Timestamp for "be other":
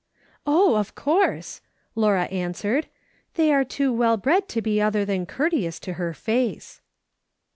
4.59-5.05